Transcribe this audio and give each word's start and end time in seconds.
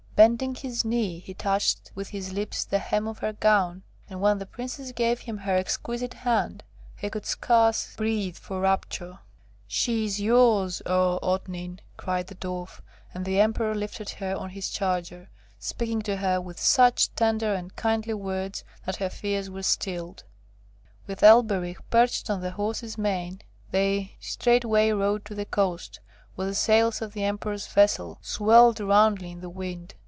Bending 0.13 0.53
his 0.53 0.85
knee, 0.85 1.17
he 1.17 1.33
touched 1.33 1.91
with 1.95 2.09
his 2.09 2.31
lips 2.31 2.63
the 2.63 2.77
hem 2.77 3.07
of 3.07 3.17
her 3.19 3.33
gown, 3.33 3.81
and 4.07 4.21
when 4.21 4.37
the 4.37 4.45
Princess 4.45 4.91
gave 4.91 5.21
him 5.21 5.39
her 5.39 5.55
exquisite 5.57 6.13
hand, 6.13 6.63
he 6.95 7.09
could 7.09 7.25
scarce 7.25 7.95
breathe 7.95 8.37
for 8.37 8.59
rapture. 8.61 9.13
[Illustration: 9.17 9.33
"'She 9.67 10.05
is 10.05 10.21
yours, 10.21 10.81
O 10.85 11.17
Otnit!' 11.23 11.79
cried 11.97 12.27
the 12.27 12.35
Dwarf"] 12.35 12.35
'She 12.35 12.35
is 12.35 12.35
yours, 12.35 12.35
O 12.35 12.35
Otnit!' 12.35 12.35
cried 12.35 12.35
the 12.35 12.35
Dwarf; 12.35 12.81
and 13.15 13.25
the 13.25 13.39
Emperor 13.39 13.73
lifted 13.73 14.09
her 14.11 14.35
on 14.35 14.49
to 14.49 14.53
his 14.53 14.69
charger, 14.69 15.29
speaking 15.57 16.03
to 16.03 16.17
her 16.17 16.39
with 16.39 16.59
such 16.59 17.15
tender 17.15 17.55
and 17.55 17.75
kindly 17.75 18.13
words 18.13 18.63
that 18.85 18.97
her 18.97 19.09
fears 19.09 19.49
were 19.49 19.63
stilled. 19.63 20.23
With 21.07 21.23
Elberich 21.23 21.79
perched 21.89 22.29
on 22.29 22.41
the 22.41 22.51
horse's 22.51 22.95
mane, 22.95 23.41
they 23.71 24.15
straightway 24.19 24.91
rode 24.91 25.25
to 25.25 25.33
the 25.33 25.45
coast, 25.45 25.99
where 26.35 26.45
the 26.45 26.53
sails 26.53 27.01
of 27.01 27.13
the 27.13 27.23
Emperor's 27.23 27.65
vessel 27.65 28.19
swelled 28.21 28.79
roundly 28.79 29.31
in 29.31 29.41
the 29.41 29.49
wind. 29.49 29.95